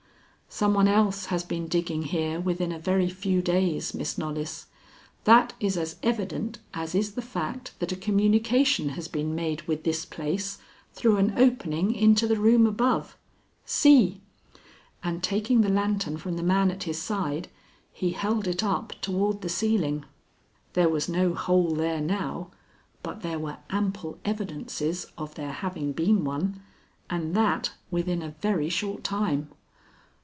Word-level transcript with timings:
"Some 0.53 0.73
one 0.73 0.89
else 0.89 1.27
has 1.27 1.45
been 1.45 1.69
digging 1.69 2.03
here 2.03 2.37
within 2.37 2.73
a 2.73 2.77
very 2.77 3.07
few 3.09 3.41
days, 3.41 3.93
Miss 3.93 4.17
Knollys. 4.17 4.65
That 5.23 5.53
is 5.61 5.77
as 5.77 5.95
evident 6.03 6.59
as 6.73 6.93
is 6.93 7.13
the 7.13 7.21
fact 7.21 7.73
that 7.79 7.93
a 7.93 7.95
communication 7.95 8.89
has 8.89 9.07
been 9.07 9.33
made 9.33 9.61
with 9.61 9.85
this 9.85 10.03
place 10.03 10.57
through 10.91 11.15
an 11.17 11.35
opening 11.37 11.95
into 11.95 12.27
the 12.27 12.35
room 12.35 12.67
above. 12.67 13.17
See!" 13.65 14.19
And 15.01 15.23
taking 15.23 15.61
the 15.61 15.69
lantern 15.69 16.17
from 16.17 16.35
the 16.35 16.43
man 16.43 16.69
at 16.69 16.83
his 16.83 17.01
side, 17.01 17.47
he 17.93 18.09
held 18.11 18.45
it 18.45 18.61
up 18.61 18.91
toward 19.01 19.39
the 19.41 19.49
ceiling. 19.49 20.03
There 20.73 20.89
was 20.89 21.07
no 21.07 21.33
hole 21.33 21.69
there 21.73 22.01
now, 22.01 22.51
but 23.03 23.21
there 23.21 23.39
were 23.39 23.59
ample 23.69 24.19
evidences 24.25 25.07
of 25.17 25.35
there 25.35 25.53
having 25.53 25.93
been 25.93 26.25
one, 26.25 26.61
and 27.09 27.33
that 27.35 27.71
within 27.89 28.21
a 28.21 28.35
very 28.41 28.67
short 28.67 29.05
time. 29.05 29.49